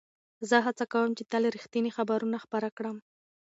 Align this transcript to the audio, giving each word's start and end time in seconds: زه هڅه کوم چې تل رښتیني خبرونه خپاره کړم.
زه 0.49 0.57
هڅه 0.65 0.85
کوم 0.93 1.09
چې 1.17 1.23
تل 1.31 1.43
رښتیني 1.55 1.91
خبرونه 1.97 2.37
خپاره 2.45 2.69
کړم. 2.77 2.97